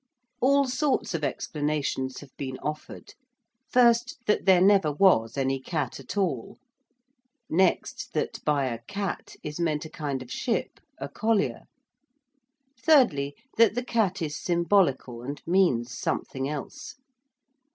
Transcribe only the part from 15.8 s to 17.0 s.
something else.